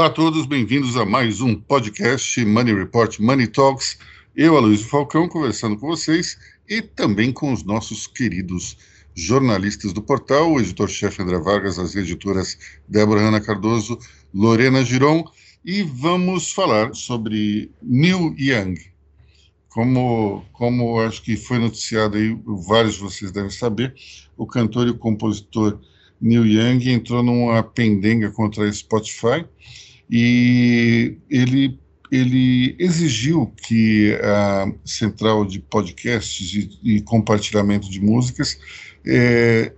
[0.00, 3.98] Olá a todos, bem-vindos a mais um podcast Money Report Money Talks.
[4.34, 8.78] Eu, Aloysio Falcão, conversando com vocês e também com os nossos queridos
[9.14, 12.56] jornalistas do portal, o editor-chefe André Vargas, as editoras
[12.88, 13.98] Débora Ana Cardoso,
[14.32, 15.22] Lorena Giron,
[15.62, 18.76] e vamos falar sobre Neil Young.
[19.68, 22.34] Como, como acho que foi noticiado aí,
[22.66, 23.94] vários de vocês devem saber,
[24.34, 25.78] o cantor e o compositor
[26.18, 29.44] Neil Young entrou numa pendenga contra a Spotify
[30.10, 31.78] e ele,
[32.10, 38.58] ele exigiu que a central de podcasts e, e compartilhamento de músicas
[39.06, 39.72] é,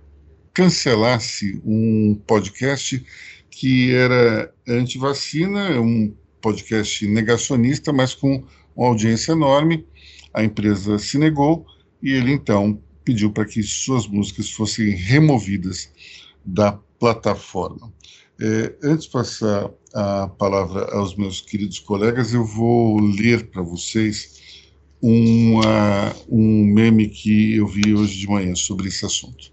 [0.53, 3.03] cancelasse um podcast
[3.51, 8.43] que era anti-vacina, um podcast negacionista, mas com
[8.75, 9.85] uma audiência enorme.
[10.33, 11.65] A empresa se negou
[12.01, 15.91] e ele então pediu para que suas músicas fossem removidas
[16.43, 17.93] da plataforma.
[18.41, 24.41] É, antes de passar a palavra aos meus queridos colegas, eu vou ler para vocês
[25.01, 29.51] uma, um meme que eu vi hoje de manhã sobre esse assunto.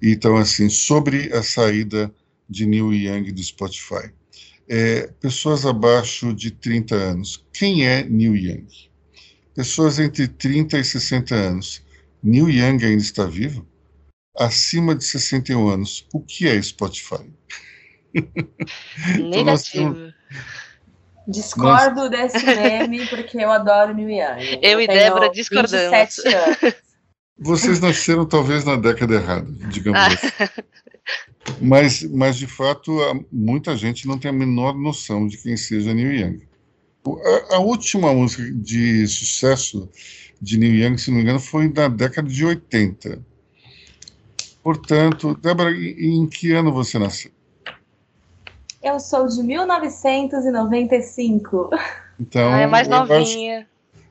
[0.00, 2.12] Então, assim, sobre a saída
[2.48, 4.10] de Neil Young do Spotify.
[4.68, 7.44] É, pessoas abaixo de 30 anos.
[7.52, 8.68] Quem é Neil Young?
[9.54, 11.82] Pessoas entre 30 e 60 anos.
[12.22, 13.66] Neil Young ainda está vivo?
[14.38, 16.06] acima de 61 anos.
[16.12, 17.24] O que é Spotify?
[18.14, 20.12] Então, Negativo.
[21.28, 24.60] Discordo desse meme porque eu adoro New Young.
[24.62, 26.20] Eu, eu e Débora discordamos.
[27.38, 30.28] Vocês nasceram talvez na década errada, digamos assim.
[31.60, 32.98] Mas, mas, de fato,
[33.30, 36.48] muita gente não tem a menor noção de quem seja Neil Young.
[37.06, 39.88] A, a, última música de sucesso
[40.40, 43.24] de Neil Young, se não me engano, foi na década de 80.
[44.62, 47.30] Portanto, Débora, em que ano você nasceu?
[48.82, 51.70] Eu sou de 1995.
[52.20, 53.66] Então, ah, é mais novinha.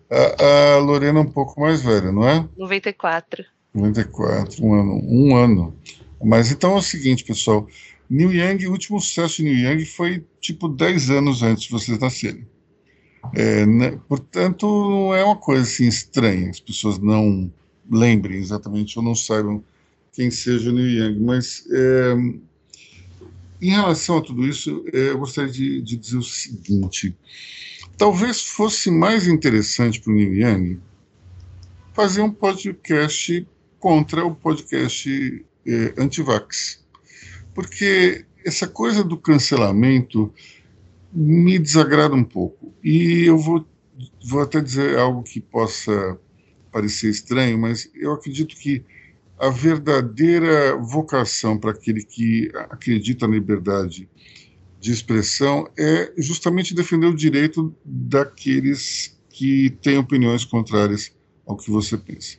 [0.09, 2.47] A, a, Lorena é um pouco mais velha, não é?
[2.57, 3.45] 94.
[3.73, 5.01] 94, um ano.
[5.03, 5.75] Um ano.
[6.23, 7.67] Mas então é o seguinte, pessoal.
[8.09, 11.99] Neil Young, o último sucesso de Neil Young foi tipo 10 anos antes de vocês
[11.99, 12.47] nascerem.
[13.35, 17.51] É, né, portanto, não é uma coisa assim estranha, as pessoas não
[17.91, 19.61] lembrem exatamente ou não saibam
[20.13, 22.15] quem seja o Neil Young, mas é,
[23.61, 27.15] em relação a tudo isso, é, eu gostaria de, de, dizer o seguinte:
[27.97, 30.79] talvez fosse mais interessante para o Young
[31.93, 33.47] fazer um podcast
[33.79, 36.85] contra o podcast é, anti-vax,
[37.53, 40.31] porque essa coisa do cancelamento
[41.11, 42.73] me desagrada um pouco.
[42.83, 43.65] E eu vou,
[44.23, 46.19] vou até dizer algo que possa
[46.71, 48.83] parecer estranho, mas eu acredito que
[49.39, 54.09] a verdadeira vocação para aquele que acredita na liberdade
[54.79, 61.11] de expressão é justamente defender o direito daqueles que têm opiniões contrárias
[61.45, 62.37] ao que você pensa.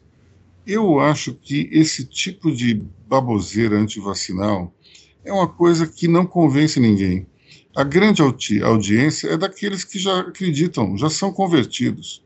[0.67, 4.75] Eu acho que esse tipo de baboseira antivacinal
[5.25, 7.27] é uma coisa que não convence ninguém.
[7.75, 12.25] A grande audi audiência é daqueles que já acreditam, já são convertidos.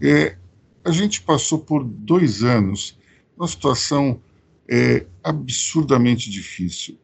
[0.00, 0.36] É,
[0.84, 2.99] a gente passou por dois anos
[3.40, 4.20] uma situação
[4.68, 6.98] é, absurdamente difícil.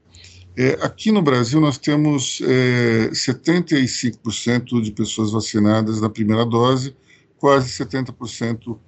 [0.55, 6.95] É, aqui no Brasil, nós temos é, 75% de pessoas vacinadas na primeira dose,
[7.39, 8.79] quase 70%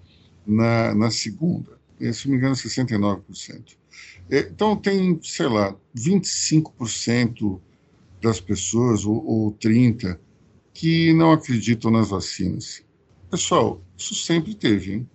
[0.46, 1.78] na, na segunda.
[1.98, 3.76] É, se não me engano, 69%.
[4.30, 7.58] É, então, tem, sei lá, 25%
[8.22, 10.18] das pessoas, ou, ou 30%,
[10.74, 12.84] que não acreditam nas vacinas.
[13.30, 15.08] Pessoal, isso sempre teve, hein?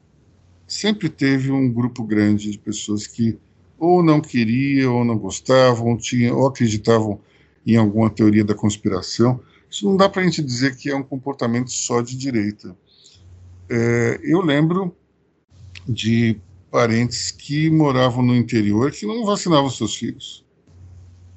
[0.73, 3.37] Sempre teve um grupo grande de pessoas que
[3.77, 7.19] ou não queriam, ou não gostavam, ou, tinham, ou acreditavam
[7.65, 9.39] em alguma teoria da conspiração.
[9.69, 12.75] Isso não dá para a gente dizer que é um comportamento só de direita.
[13.69, 14.95] É, eu lembro
[15.87, 16.39] de
[16.71, 20.43] parentes que moravam no interior que não vacinavam seus filhos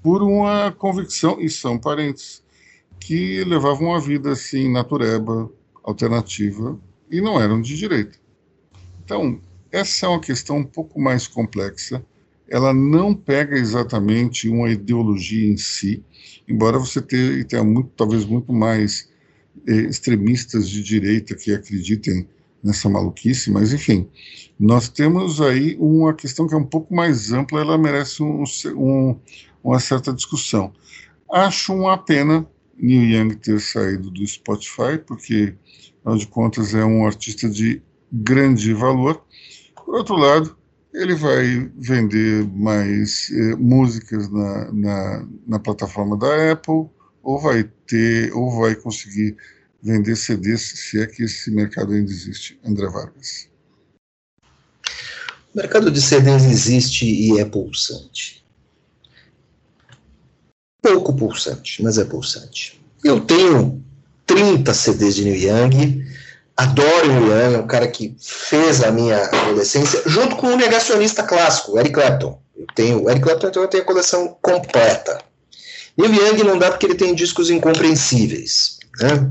[0.06, 2.40] por uma convicção, e são parentes,
[3.00, 5.50] que levavam uma vida assim, natureba,
[5.82, 6.78] alternativa,
[7.10, 8.16] e não eram de direita.
[9.06, 12.04] Então, essa é uma questão um pouco mais complexa.
[12.48, 16.02] Ela não pega exatamente uma ideologia em si,
[16.48, 19.08] embora você tenha, muito, talvez muito mais
[19.64, 22.28] eh, extremistas de direita que acreditem
[22.64, 24.08] nessa maluquice, mas enfim,
[24.58, 28.42] nós temos aí uma questão que é um pouco mais ampla, ela merece um,
[28.74, 29.16] um,
[29.62, 30.72] uma certa discussão.
[31.30, 32.44] Acho uma pena
[32.76, 35.54] Neil Young ter saído do Spotify, porque,
[36.00, 37.80] afinal de contas, é um artista de
[38.12, 39.24] grande valor.
[39.84, 40.56] Por outro lado,
[40.92, 46.88] ele vai vender mais eh, músicas na, na, na, plataforma da Apple
[47.22, 49.36] ou vai ter, ou vai conseguir
[49.82, 52.58] vender CDs, se é que esse mercado ainda existe?
[52.64, 53.48] André Vargas.
[55.54, 58.44] O mercado de CDs existe e é pulsante.
[60.82, 62.80] Pouco pulsante, mas é pulsante.
[63.04, 63.84] Eu tenho
[64.24, 66.04] 30 CDs de Neil Young,
[66.56, 71.22] adoro Neil Young, é um cara que fez a minha adolescência, junto com um negacionista
[71.22, 72.38] clássico, Eric Clapton.
[72.56, 75.20] Eu tenho, Eric Clapton então eu tenho a coleção completa.
[75.96, 78.78] Neil Young não dá porque ele tem discos incompreensíveis.
[78.98, 79.30] Né?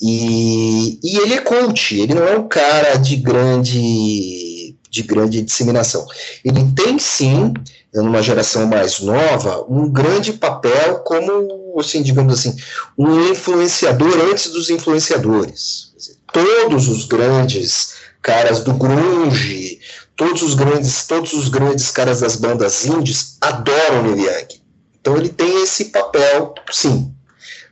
[0.00, 6.06] E, e ele é coach, ele não é um cara de grande, de grande disseminação.
[6.44, 7.52] Ele tem sim,
[7.94, 12.56] numa geração mais nova, um grande papel como, assim, digamos assim,
[12.98, 15.93] um influenciador antes dos influenciadores.
[16.34, 19.78] Todos os grandes caras do grunge,
[20.16, 24.60] todos os grandes, todos os grandes caras das bandas indies adoram Neil Young.
[25.00, 27.14] Então ele tem esse papel, sim.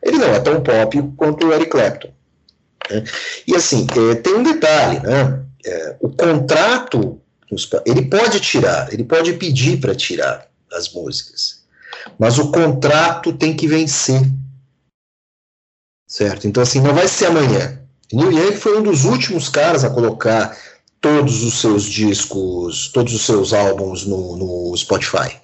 [0.00, 2.12] Ele não é tão pop quanto o Eric Clapton.
[2.88, 3.03] Né?
[3.49, 5.43] E assim, é, tem um detalhe, né?
[5.64, 7.20] É, o contrato,
[7.85, 11.64] ele pode tirar, ele pode pedir para tirar as músicas,
[12.17, 14.23] mas o contrato tem que vencer.
[16.06, 16.47] Certo?
[16.47, 17.81] Então, assim, não vai ser amanhã.
[18.12, 20.56] Neil Young foi um dos últimos caras a colocar
[21.00, 25.37] todos os seus discos, todos os seus álbuns no, no Spotify.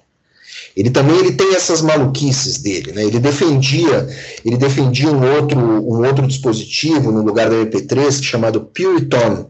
[0.75, 3.03] Ele também ele tem essas maluquices dele, né?
[3.03, 4.07] Ele defendia,
[4.45, 9.49] ele defendia um outro, um outro dispositivo no lugar do MP3 chamado Puriton,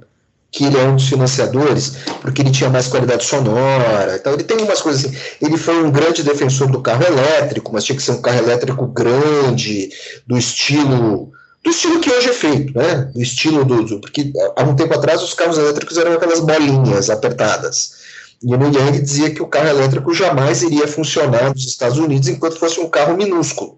[0.52, 4.16] que ele é um dos financiadores, porque ele tinha mais qualidade sonora.
[4.16, 5.16] Então ele tem umas coisas assim.
[5.42, 8.88] Ele foi um grande defensor do carro elétrico, mas tinha que ser um carro elétrico
[8.88, 9.92] grande,
[10.26, 11.32] do estilo
[11.64, 13.12] do estilo que hoje é feito, né?
[13.14, 18.00] Do estilo do, porque há um tempo atrás os carros elétricos eram aquelas bolinhas apertadas.
[18.42, 22.30] E o Neil Young dizia que o carro elétrico jamais iria funcionar nos Estados Unidos
[22.30, 23.78] enquanto fosse um carro minúsculo.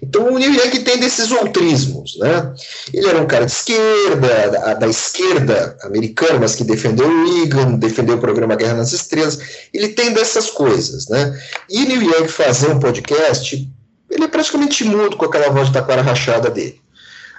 [0.00, 2.54] Então o Neil Young tem desses outrismos, né?
[2.92, 7.72] Ele era um cara de esquerda, da, da, esquerda americana, mas que defendeu o Reagan,
[7.72, 9.38] defendeu o programa Guerra nas Estrelas.
[9.72, 11.36] Ele tem dessas coisas, né?
[11.68, 13.68] E Neil Young fazer um podcast,
[14.08, 16.83] ele é praticamente mudo com aquela voz de taquara rachada dele.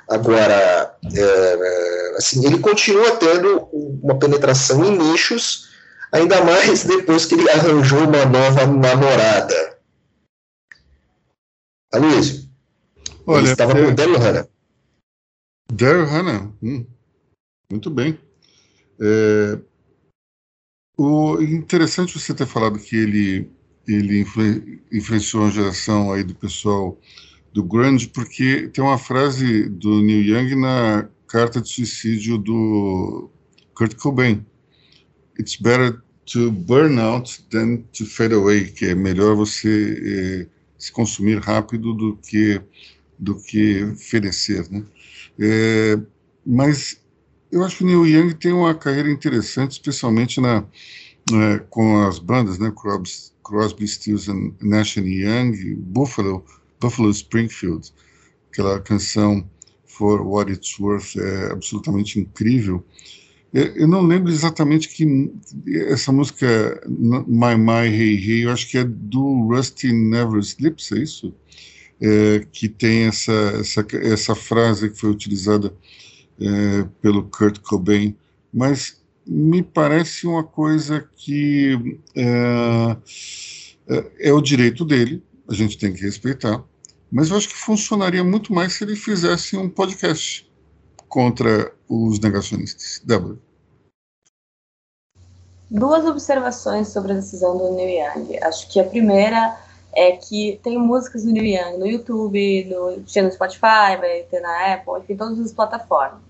[0.07, 3.67] Agora, é, é assim, ele continua tendo
[4.01, 5.65] uma penetração em nichos
[6.15, 9.79] Ainda mais depois que ele arranjou uma nova namorada.
[11.91, 12.49] Aloysio.
[13.27, 13.85] Olha, ele estava é...
[13.85, 14.47] com Daryl Hannah.
[15.71, 16.51] Daryl Hannah.
[16.63, 16.85] Hum,
[17.69, 18.17] muito bem.
[18.99, 19.59] É...
[20.97, 23.51] O interessante você ter falado que ele
[23.87, 24.43] ele influ...
[24.91, 26.97] influenciou a geração aí do pessoal
[27.55, 33.29] do grunge, porque tem uma frase do Neil Young na carta de suicídio do
[33.73, 34.45] Kurt Cobain.
[35.39, 36.03] It's better
[36.33, 39.69] to burn out than to fade away, que é melhor você
[40.03, 40.47] eh,
[40.77, 42.61] se consumir rápido do que
[43.17, 44.83] do que fenecer, né?
[45.39, 45.97] É,
[46.45, 46.99] mas
[47.49, 50.65] eu acho que o Neil Young tem uma carreira interessante, especialmente na,
[51.69, 52.69] com as bandas, né?
[53.41, 56.43] Crosby, Stills and Nash Young, Buffalo,
[56.79, 57.91] Buffalo Springfield,
[58.51, 59.49] aquela canção
[59.85, 62.83] For What It's Worth é absolutamente incrível.
[63.53, 65.31] Eu não lembro exatamente que
[65.87, 70.97] essa música My My Hey Hey, eu acho que é do Rusty Never Sleeps, é
[70.97, 71.33] isso?
[72.01, 75.73] É, que tem essa, essa, essa frase que foi utilizada
[76.37, 78.13] é, pelo Kurt Cobain,
[78.53, 82.97] mas me parece uma coisa que é,
[83.87, 86.63] é, é o direito dele, a gente tem que respeitar,
[87.11, 90.51] mas eu acho que funcionaria muito mais se ele fizesse um podcast
[91.07, 93.01] contra os negacionistas.
[93.03, 93.37] Débora.
[95.69, 98.37] Duas observações sobre a decisão do Neil Young.
[98.43, 99.57] Acho que a primeira
[99.93, 104.73] é que tem músicas do Neil Young no YouTube, no, no Spotify, vai ter na
[104.73, 106.24] Apple, enfim, todas as plataformas.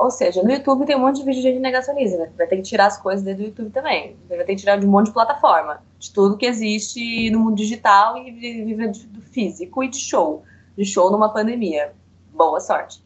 [0.00, 2.86] Ou seja, no YouTube tem um monte de vídeo de negacionismo, vai ter que tirar
[2.86, 4.16] as coisas do YouTube também.
[4.30, 7.56] Vai ter que tirar de um monte de plataforma, de tudo que existe no mundo
[7.56, 8.30] digital e
[8.64, 10.42] viver do físico e de show,
[10.74, 11.92] de show numa pandemia.
[12.32, 13.04] Boa sorte.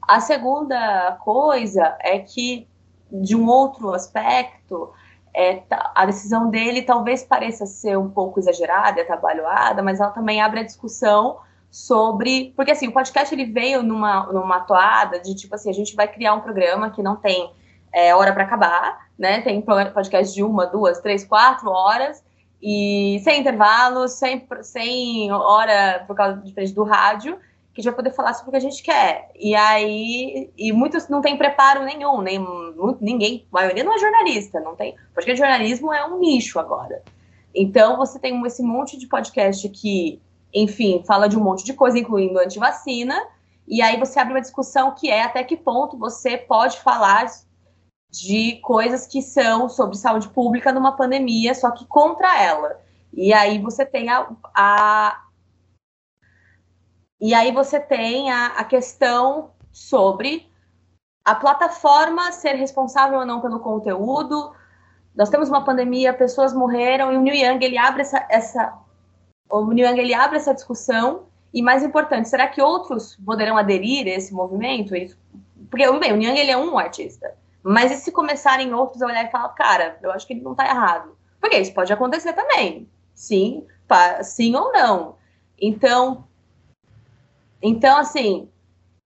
[0.00, 2.66] A segunda coisa é que,
[3.10, 4.90] de um outro aspecto,
[5.36, 5.62] é,
[5.94, 10.64] a decisão dele talvez pareça ser um pouco exagerada atabalhoada, mas ela também abre a
[10.64, 11.40] discussão
[11.72, 12.52] sobre.
[12.54, 16.06] Porque assim, o podcast ele veio numa, numa toada de tipo assim, a gente vai
[16.06, 17.50] criar um programa que não tem
[17.92, 19.40] é, hora para acabar, né?
[19.40, 22.22] Tem podcast de uma, duas, três, quatro horas,
[22.62, 27.38] e sem intervalos, sem, sem hora por causa diferente do rádio
[27.74, 29.30] que a gente vai poder falar sobre o que a gente quer.
[29.34, 32.38] E aí, e muitos não têm preparo nenhum, nem
[33.00, 37.02] ninguém, a maioria não é jornalista, não tem, porque jornalismo é um nicho agora.
[37.54, 40.20] Então você tem esse monte de podcast que
[40.52, 43.20] enfim, fala de um monte de coisa, incluindo antivacina,
[43.66, 47.26] e aí você abre uma discussão que é até que ponto você pode falar
[48.10, 52.80] de coisas que são sobre saúde pública numa pandemia, só que contra ela.
[53.12, 55.22] E aí você tem a, a
[57.20, 60.50] e aí você tem a, a questão sobre
[61.24, 64.52] a plataforma ser responsável ou não pelo conteúdo.
[65.14, 68.81] Nós temos uma pandemia, pessoas morreram, e o New Young ele abre essa, essa
[69.60, 74.10] o New ele abre essa discussão e mais importante, será que outros poderão aderir a
[74.10, 74.94] esse movimento?
[75.70, 79.24] Porque bem, o New ele é um artista, mas e se começarem outros a olhar
[79.24, 81.16] e falar, cara, eu acho que ele não está errado?
[81.38, 83.66] Porque isso pode acontecer também, sim,
[84.22, 85.16] sim ou não.
[85.60, 86.24] Então,
[87.60, 88.48] então assim,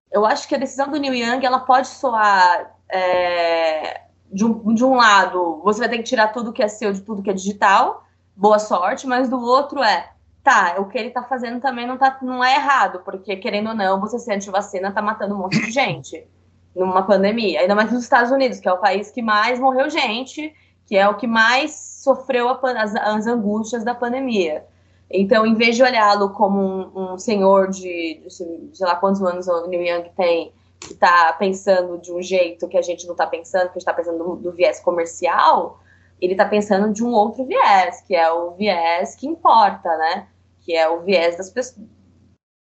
[0.09, 4.01] eu acho que a decisão do Neil Young ela pode soar é,
[4.31, 7.01] de, um, de um lado, você vai ter que tirar tudo que é seu de
[7.01, 10.11] tudo que é digital, boa sorte, mas do outro é,
[10.47, 13.75] tá, o que ele tá fazendo também não, tá, não é errado, porque querendo ou
[13.75, 16.25] não, você ser antivacina tá matando um monte de gente
[16.73, 20.55] numa pandemia, ainda mais nos Estados Unidos, que é o país que mais morreu gente,
[20.85, 24.63] que é o que mais sofreu a, as, as angústias da pandemia.
[25.11, 29.49] Então, em vez de olhá-lo como um, um senhor de, de, sei lá quantos anos
[29.49, 33.27] o Neil Young tem, que está pensando de um jeito que a gente não está
[33.27, 35.79] pensando, que a gente está pensando do, do, viés comercial,
[36.21, 40.27] ele está pensando de um outro viés, que é o viés que importa, né?
[40.67, 41.87] Que é o viés das pessoas.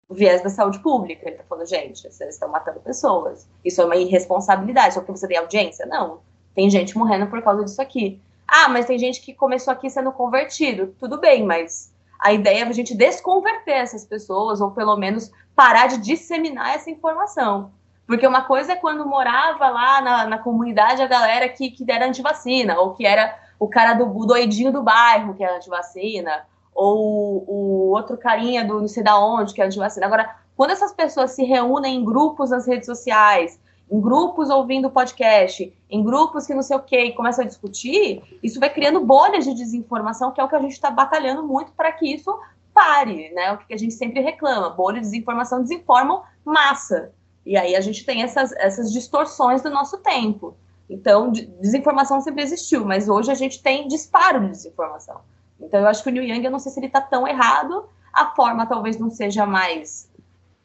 [0.08, 1.22] O viés da saúde pública.
[1.24, 3.48] Ele está falando, gente, vocês estão matando pessoas.
[3.64, 4.94] Isso é uma irresponsabilidade.
[4.94, 5.84] Só porque você tem audiência?
[5.84, 6.20] Não.
[6.54, 8.22] Tem gente morrendo por causa disso aqui.
[8.46, 10.94] Ah, mas tem gente que começou aqui sendo convertido.
[10.96, 15.88] Tudo bem, mas a ideia é a gente desconverter essas pessoas, ou pelo menos parar
[15.88, 17.72] de disseminar essa informação.
[18.06, 22.06] Porque uma coisa é quando morava lá na, na comunidade a galera que, que era
[22.06, 26.46] antivacina, ou que era o cara do doidinho do bairro que era antivacina,
[26.78, 30.06] ou o outro carinha do não sei da onde que é antivacina.
[30.06, 33.58] Agora, quando essas pessoas se reúnem em grupos nas redes sociais,
[33.90, 38.22] em grupos ouvindo podcast, em grupos que não sei o que, e começam a discutir,
[38.44, 41.72] isso vai criando bolhas de desinformação, que é o que a gente está batalhando muito
[41.72, 42.38] para que isso
[42.72, 43.52] pare, né?
[43.52, 47.10] O que a gente sempre reclama, bolhas de desinformação desinformam massa.
[47.44, 50.54] E aí a gente tem essas, essas distorções do nosso tempo.
[50.88, 55.20] Então, desinformação sempre existiu, mas hoje a gente tem disparo de desinformação.
[55.60, 57.88] Então, eu acho que o New Young, eu não sei se ele está tão errado,
[58.12, 60.10] a forma talvez não seja mais,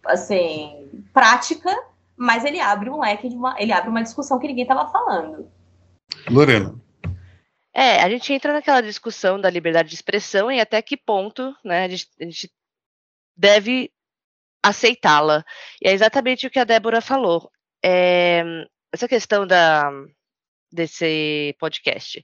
[0.06, 1.72] assim, prática,
[2.16, 5.52] mas ele abre um leque de uma, ele abre uma discussão que ninguém estava falando.
[6.30, 6.76] Lorena.
[7.74, 11.86] É, a gente entra naquela discussão da liberdade de expressão e até que ponto, né,
[11.86, 12.52] a gente, a gente
[13.36, 13.92] deve
[14.62, 15.44] aceitá-la.
[15.82, 17.52] E é exatamente o que a Débora falou.
[17.84, 18.44] É,
[18.94, 19.92] essa questão da,
[20.72, 22.24] desse podcast.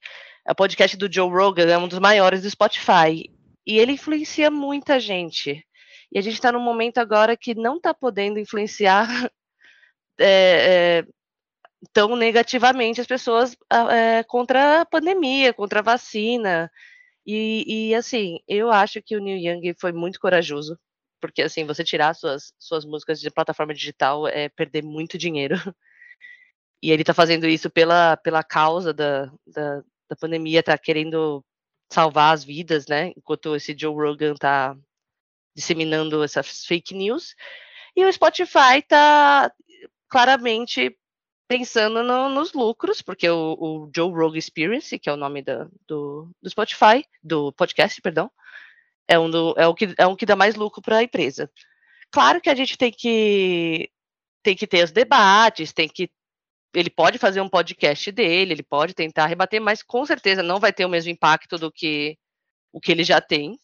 [0.50, 3.30] O podcast do Joe Rogan, é um dos maiores do Spotify.
[3.68, 5.64] E ele influencia muita gente.
[6.12, 9.08] E a gente está num momento agora que não está podendo influenciar
[10.20, 11.06] é, é,
[11.94, 13.56] tão negativamente as pessoas
[13.92, 16.72] é, contra a pandemia, contra a vacina.
[17.24, 20.80] E, e, assim, eu acho que o Neil Young foi muito corajoso,
[21.22, 25.56] porque assim, você tirar suas, suas músicas de plataforma digital é perder muito dinheiro.
[26.82, 31.44] E ele está fazendo isso pela, pela causa da, da, da pandemia, está querendo
[31.92, 33.14] salvar as vidas, né?
[33.16, 34.76] Enquanto esse Joe Rogan está
[35.56, 37.36] disseminando essas fake news.
[37.96, 39.52] E o Spotify está
[40.08, 40.96] claramente
[41.48, 45.68] pensando no, nos lucros, porque o, o, Joe Rogan Experience, que é o nome da,
[45.88, 48.32] do, do Spotify, do podcast, perdão,
[49.08, 51.52] é um, do, é, o que, é um que dá mais lucro para a empresa.
[52.12, 53.90] Claro que a gente tem que
[54.42, 56.10] tem que ter os debates, tem que
[56.74, 60.72] ele pode fazer um podcast dele, ele pode tentar rebater, mas com certeza não vai
[60.72, 62.18] ter o mesmo impacto do que
[62.72, 63.60] o que ele já tem.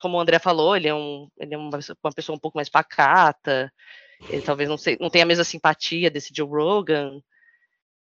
[0.00, 1.78] Como o André falou, ele é, um, ele é uma,
[2.14, 3.72] pessoa um pouco mais pacata,
[4.28, 7.20] ele talvez não, sei, não tenha a mesma simpatia desse Joe Rogan.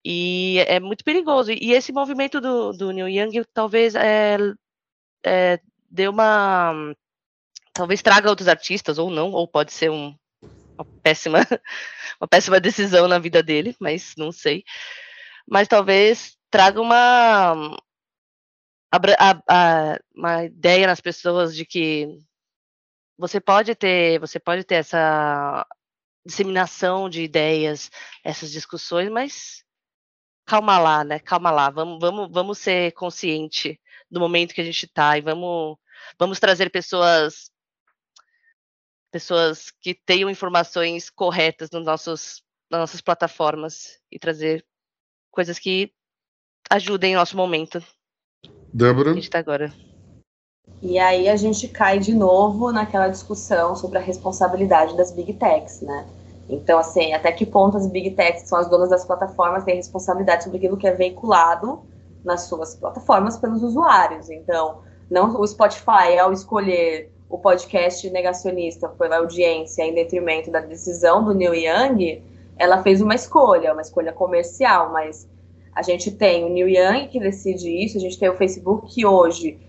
[0.04, 1.52] E é muito perigoso.
[1.52, 4.38] E esse movimento do, do Neil Young talvez é,
[5.26, 5.60] é,
[5.90, 6.74] dê uma.
[7.74, 10.16] Talvez traga outros artistas, ou não, ou pode ser um,
[10.82, 11.40] uma, péssima,
[12.20, 14.64] uma péssima decisão na vida dele, mas não sei.
[15.48, 17.78] Mas talvez traga uma.
[18.92, 22.08] A, a, uma ideia nas pessoas de que
[23.18, 25.66] você pode ter você pode ter essa
[26.26, 27.92] disseminação de ideias,
[28.24, 29.64] essas discussões, mas
[30.46, 31.20] calma lá, né?
[31.20, 35.78] Calma lá, vamos, vamos, vamos ser consciente do momento que a gente está e vamos,
[36.18, 37.52] vamos trazer pessoas
[39.12, 44.66] pessoas que tenham informações corretas nos nossos, nas nossas plataformas e trazer
[45.32, 45.92] coisas que
[46.70, 47.84] ajudem o nosso momento.
[48.74, 49.12] Débora?
[49.12, 49.74] A gente está agora.
[50.82, 55.82] E aí a gente cai de novo naquela discussão sobre a responsabilidade das big techs,
[55.82, 56.08] né?
[56.48, 59.76] Então, assim, até que ponto as big techs, que são as donas das plataformas, têm
[59.76, 61.84] responsabilidade sobre aquilo que é veiculado
[62.24, 64.30] nas suas plataformas pelos usuários.
[64.30, 71.24] Então, não o Spotify, ao escolher o podcast negacionista pela audiência em detrimento da decisão
[71.24, 72.24] do Neil Young,
[72.58, 75.30] ela fez uma escolha, uma escolha comercial, mas
[75.76, 79.06] a gente tem o Neil Young que decide isso, a gente tem o Facebook que
[79.06, 79.60] hoje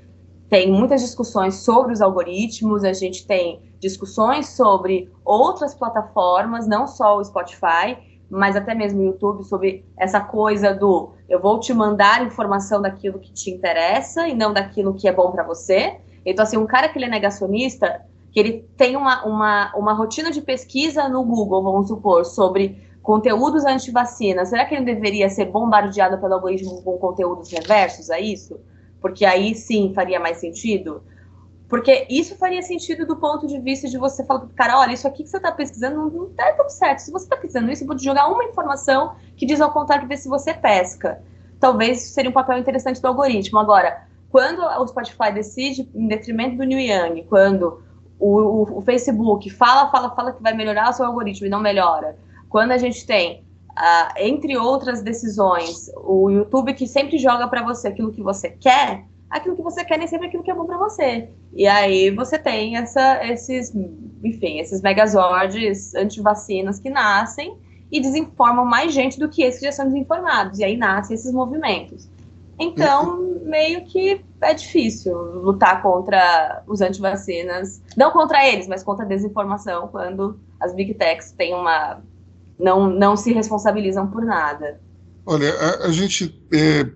[0.49, 7.17] tem muitas discussões sobre os algoritmos, a gente tem discussões sobre outras plataformas, não só
[7.17, 7.97] o Spotify,
[8.29, 13.21] mas até mesmo o YouTube, sobre essa coisa do eu vou te mandar informação daquilo
[13.21, 16.00] que te interessa e não daquilo que é bom para você.
[16.24, 20.30] Então, assim, um cara que ele é negacionista, que ele tem uma, uma, uma rotina
[20.30, 26.18] de pesquisa no Google, vamos supor, sobre conteúdos anti-vacina, será que ele deveria ser bombardeado
[26.18, 28.60] pelo algoritmo com conteúdos reversos a isso?
[29.00, 31.02] Porque aí sim faria mais sentido?
[31.68, 35.06] Porque isso faria sentido do ponto de vista de você falar pro cara, olha, isso
[35.06, 36.98] aqui que você está pesquisando não, não tá tão certo.
[36.98, 40.08] Se você está pesquisando isso, eu vou te jogar uma informação que diz ao contrário
[40.08, 41.22] ver se você pesca.
[41.60, 43.58] Talvez seria um papel interessante do algoritmo.
[43.58, 47.82] Agora, quando o Spotify decide em detrimento do New Young, quando
[48.18, 51.60] o, o, o, Facebook fala, fala, fala que vai melhorar o seu algoritmo e não
[51.60, 52.16] melhora,
[52.49, 57.88] quando a gente tem, uh, entre outras decisões, o YouTube que sempre joga para você
[57.88, 60.78] aquilo que você quer, aquilo que você quer nem sempre aquilo que é bom para
[60.78, 61.28] você.
[61.52, 63.75] E aí você tem essa, esses,
[64.22, 67.56] enfim, esses megazords anti-vacinas que nascem
[67.90, 70.58] e desinformam mais gente do que esses que já são desinformados.
[70.58, 72.08] E aí nascem esses movimentos.
[72.61, 77.83] Então, meio que é difícil lutar contra os antivacinas.
[77.97, 82.02] Não contra eles, mas contra a desinformação, quando as big techs têm uma.
[82.59, 84.79] não, não se responsabilizam por nada.
[85.25, 86.87] Olha, a, a gente é,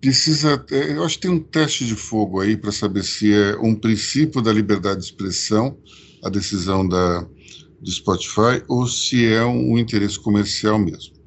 [0.00, 0.64] precisa.
[0.70, 3.74] É, eu acho que tem um teste de fogo aí para saber se é um
[3.74, 5.76] princípio da liberdade de expressão,
[6.24, 7.26] a decisão da,
[7.80, 11.21] do Spotify, ou se é um, um interesse comercial mesmo.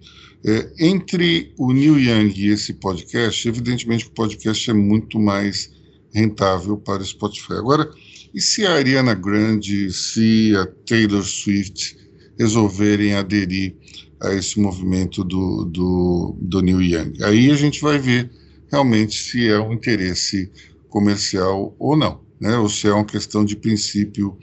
[0.47, 5.71] É, entre o Neil Young e esse podcast, evidentemente que o podcast é muito mais
[6.13, 7.53] rentável para o Spotify.
[7.53, 7.89] Agora,
[8.33, 11.97] e se a Ariana Grande, se a Taylor Swift
[12.37, 13.75] resolverem aderir
[14.21, 17.23] a esse movimento do, do, do Neil Young?
[17.23, 18.29] Aí a gente vai ver
[18.71, 20.51] realmente se é um interesse
[20.89, 22.57] comercial ou não, né?
[22.57, 24.37] ou se é uma questão de princípio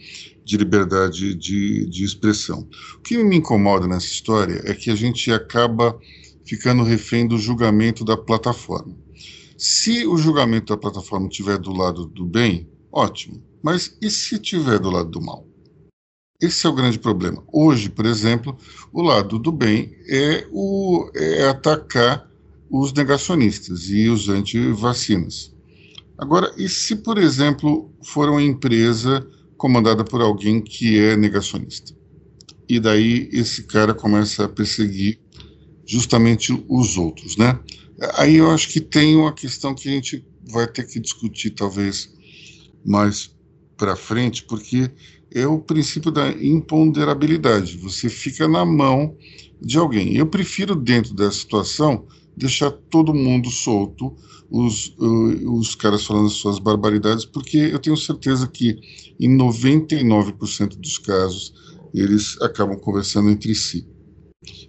[0.45, 2.69] de liberdade de, de expressão.
[2.97, 5.97] O que me incomoda nessa história é que a gente acaba
[6.45, 8.97] ficando refém do julgamento da plataforma.
[9.57, 13.41] Se o julgamento da plataforma estiver do lado do bem, ótimo.
[13.63, 15.47] Mas e se estiver do lado do mal?
[16.41, 17.45] Esse é o grande problema.
[17.53, 18.59] Hoje, por exemplo,
[18.93, 22.29] o lado do bem é, o, é atacar
[22.69, 25.52] os negacionistas e os anti-vacinas.
[26.19, 31.95] Agora, e se, por exemplo, for uma empresa comandada por alguém que é negacionista.
[32.69, 35.21] E daí esse cara começa a perseguir
[35.87, 37.59] justamente os outros, né?
[38.15, 42.13] Aí eu acho que tem uma questão que a gente vai ter que discutir talvez
[42.85, 43.35] mais
[43.77, 44.91] para frente, porque
[45.31, 47.77] é o princípio da imponderabilidade.
[47.79, 49.17] Você fica na mão
[49.61, 50.17] de alguém.
[50.17, 54.15] Eu prefiro dentro dessa situação deixar todo mundo solto,
[54.51, 58.79] os, uh, os caras falando as suas barbaridades, porque eu tenho certeza que
[59.19, 61.55] em 99% dos casos
[61.95, 63.87] eles acabam conversando entre si.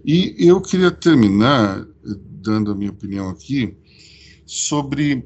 [0.06, 1.86] E eu queria terminar
[2.44, 3.76] dando a minha opinião aqui
[4.46, 5.26] sobre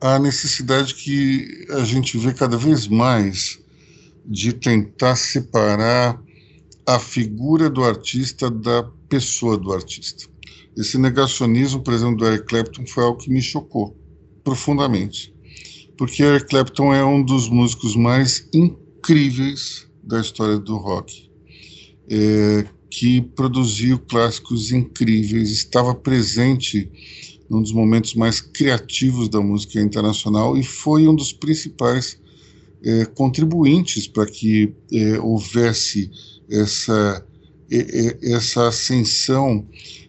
[0.00, 3.60] a necessidade que a gente vê cada vez mais
[4.24, 6.20] de tentar separar
[6.86, 10.31] a figura do artista da pessoa do artista.
[10.76, 13.96] Esse negacionismo, por exemplo, do Eric Clapton foi algo que me chocou
[14.42, 15.34] profundamente.
[15.96, 21.30] Porque Eric Clapton é um dos músicos mais incríveis da história do rock,
[22.08, 26.90] é, que produziu clássicos incríveis, estava presente
[27.48, 32.18] num dos momentos mais criativos da música internacional e foi um dos principais
[32.82, 36.10] é, contribuintes para que é, houvesse
[36.50, 37.24] essa,
[38.22, 39.66] essa ascensão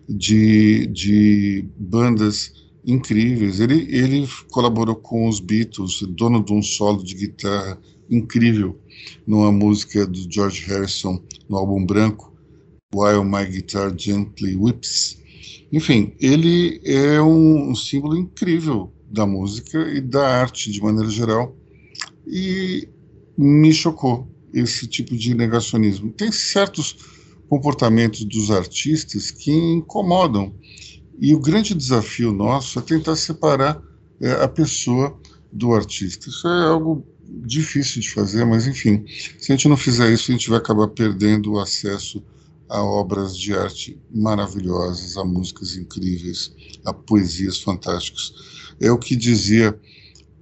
[0.08, 2.52] de, de bandas
[2.86, 3.60] incríveis.
[3.60, 8.80] Ele, ele colaborou com os Beatles, dono de um solo de guitarra incrível
[9.26, 12.34] numa música do George Harrison no álbum branco,
[12.94, 15.22] While My Guitar Gently Whips.
[15.72, 21.56] Enfim, ele é um, um símbolo incrível da música e da arte de maneira geral
[22.28, 22.88] e
[23.38, 26.12] me chocou esse tipo de negacionismo.
[26.12, 26.96] Tem certos
[27.54, 30.52] comportamentos dos artistas que incomodam.
[31.20, 33.80] E o grande desafio nosso é tentar separar
[34.20, 35.16] é, a pessoa
[35.52, 36.30] do artista.
[36.30, 37.06] Isso é algo
[37.46, 39.06] difícil de fazer, mas enfim,
[39.38, 42.24] se a gente não fizer isso, a gente vai acabar perdendo o acesso
[42.68, 46.52] a obras de arte maravilhosas, a músicas incríveis,
[46.84, 48.34] a poesias fantásticas.
[48.82, 49.80] É o que dizia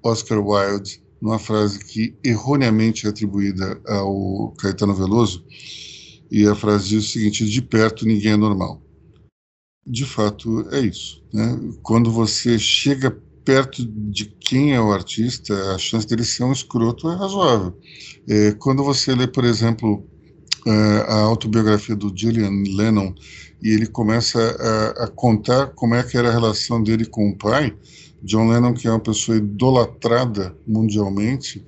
[0.02, 5.44] Oscar Wilde numa frase que erroneamente é atribuída ao Caetano Veloso,
[6.32, 8.82] e a frase diz o seguinte: de perto ninguém é normal.
[9.86, 11.22] De fato, é isso.
[11.34, 11.60] Né?
[11.84, 13.12] Quando você chega
[13.44, 17.78] perto de quem é o artista, a chance dele ser um escroto é razoável.
[18.30, 20.06] É, quando você lê, por exemplo,
[20.66, 20.72] é,
[21.08, 23.14] a autobiografia do Julian Lennon
[23.62, 27.38] e ele começa a, a, contar como é que era a relação dele com o
[27.38, 27.76] pai,
[28.22, 31.66] John Lennon, que é uma pessoa idolatrada mundialmente,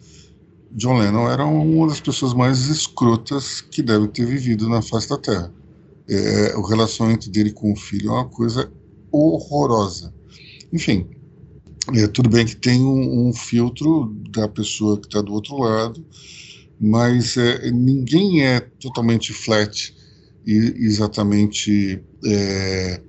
[0.76, 5.18] John Lennon era uma das pessoas mais escrotas que deve ter vivido na face da
[5.18, 5.54] Terra.
[6.10, 8.72] É, o relacionamento dele com o filho é uma coisa
[9.12, 10.14] horrorosa.
[10.72, 11.08] Enfim,
[11.94, 16.04] é, tudo bem que tem um, um filtro da pessoa que está do outro lado,
[16.80, 19.96] mas é, ninguém é totalmente flat
[20.46, 23.02] e exatamente é,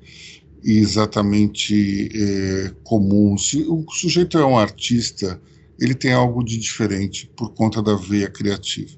[0.62, 3.38] exatamente é, comum.
[3.38, 5.40] Se o sujeito é um artista,
[5.80, 8.92] ele tem algo de diferente por conta da veia criativa.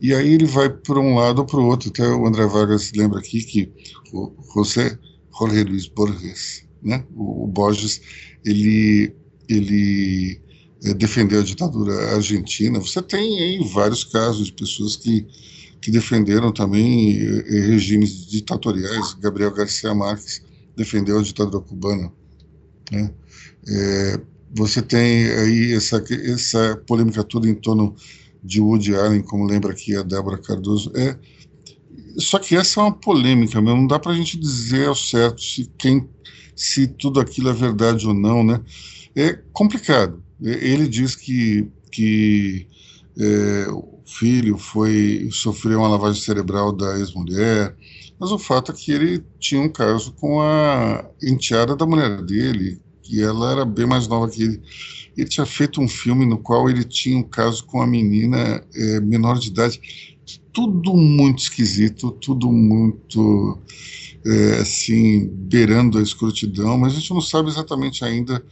[0.00, 1.88] E aí ele vai para um lado ou para o outro.
[1.88, 3.72] Até o André Vargas lembra aqui que
[4.12, 4.98] o José
[5.38, 8.00] Jorge Luiz Borges, né, o Borges,
[8.44, 9.14] ele,
[9.48, 10.40] ele
[10.84, 12.78] é, defendeu a ditadura argentina.
[12.78, 15.26] Você tem aí vários casos de pessoas que,
[15.80, 19.14] que defenderam também é, regimes ditatoriais.
[19.14, 20.42] Gabriel Garcia Marques
[20.76, 22.12] defendeu a ditadura cubana.
[22.90, 23.10] Né?
[23.68, 24.20] É,
[24.56, 27.94] você tem aí essa, essa polêmica toda em torno
[28.42, 30.90] de Woody Allen, como lembra aqui a Débora Cardoso.
[30.94, 31.16] É,
[32.16, 33.80] só que essa é uma polêmica, mesmo.
[33.80, 36.08] não dá para a gente dizer ao certo se, quem,
[36.54, 38.42] se tudo aquilo é verdade ou não.
[38.42, 38.60] Né?
[39.14, 40.22] É complicado.
[40.40, 42.66] Ele diz que, que
[43.18, 47.74] é, o filho foi sofreu uma lavagem cerebral da ex-mulher,
[48.18, 52.80] mas o fato é que ele tinha um caso com a enteada da mulher dele,
[53.06, 54.62] que ela era bem mais nova que ele.
[55.16, 59.00] Ele tinha feito um filme no qual ele tinha um caso com a menina é,
[59.00, 59.80] menor de idade.
[60.52, 63.58] Tudo muito esquisito, tudo muito,
[64.26, 68.44] é, assim, beirando a escrotidão, mas a gente não sabe exatamente ainda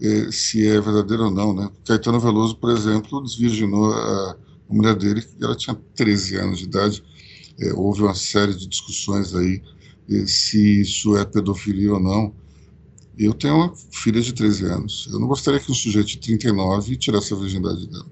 [0.00, 1.70] é, se é verdadeiro ou não, né?
[1.86, 4.36] Caetano Veloso, por exemplo, desvirginou a,
[4.68, 7.02] a mulher dele, que ela tinha 13 anos de idade,
[7.76, 9.62] houve uma série de discussões aí
[10.26, 12.34] se isso é pedofilia ou não.
[13.22, 15.08] Eu tenho uma filha de 13 anos.
[15.12, 18.06] Eu não gostaria que um sujeito de 39 tirasse a virgindade dela.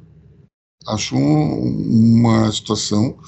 [0.86, 3.18] Acho um, uma situação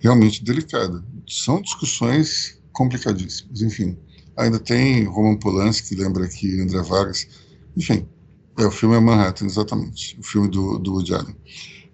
[0.00, 1.04] realmente delicada.
[1.28, 3.62] São discussões complicadíssimas.
[3.62, 3.96] Enfim,
[4.36, 7.28] ainda tem Roman Polanski, lembra aqui André Vargas.
[7.76, 8.04] Enfim,
[8.58, 10.18] é, o filme é Manhattan, exatamente.
[10.18, 11.36] O filme do, do Woody Allen.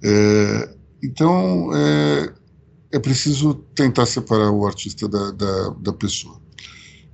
[0.03, 2.33] É, então, é,
[2.93, 6.41] é preciso tentar separar o artista da, da, da pessoa.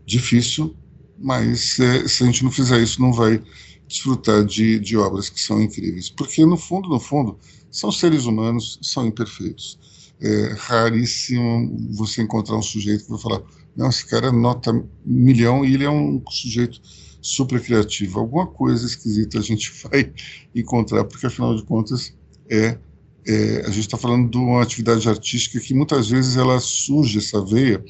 [0.06, 0.76] Difícil,
[1.18, 3.42] mas é, se a gente não fizer isso, não vai
[3.86, 6.10] desfrutar de, de obras que são incríveis.
[6.10, 7.38] Porque, no fundo, no fundo,
[7.70, 9.78] são seres humanos, são imperfeitos.
[10.20, 13.42] É raríssimo você encontrar um sujeito que vai falar:
[13.76, 14.72] não, esse cara nota
[15.04, 16.80] milhão e ele é um sujeito
[17.20, 18.20] super criativo.
[18.20, 20.12] Alguma coisa esquisita a gente vai
[20.54, 22.14] encontrar, porque afinal de contas
[22.48, 22.78] é
[23.26, 27.42] é, a gente está falando de uma atividade artística que muitas vezes ela surge essa
[27.42, 27.82] veia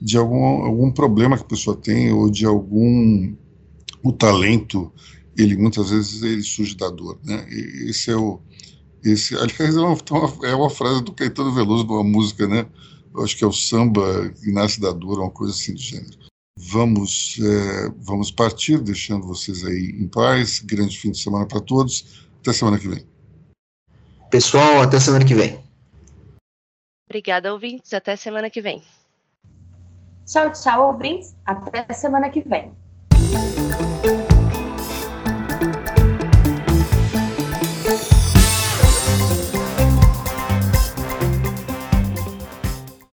[0.00, 3.34] de algum, algum problema que a pessoa tem ou de algum
[4.02, 4.92] o talento
[5.36, 7.46] ele muitas vezes ele surge da dor né?
[7.50, 8.40] E esse é o
[9.04, 9.96] esse aliás é uma,
[10.44, 12.66] é uma frase do Caetano Veloso de uma música né?
[13.14, 16.18] Eu acho que é o samba que nasce da dor uma coisa assim de gênero.
[16.56, 20.60] Vamos é, vamos partir deixando vocês aí em paz.
[20.60, 22.26] Grande fim de semana para todos.
[22.40, 23.09] Até semana que vem
[24.30, 25.58] Pessoal, até semana que vem.
[27.08, 27.92] Obrigada, ouvintes.
[27.92, 28.80] Até semana que vem.
[30.24, 31.34] Tchau, tchau, ouvintes.
[31.44, 32.72] Até semana que vem.